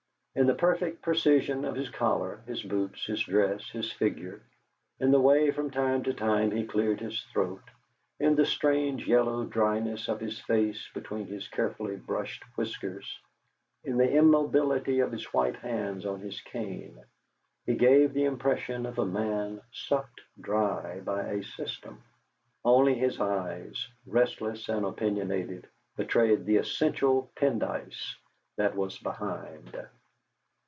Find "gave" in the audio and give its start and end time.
17.75-18.13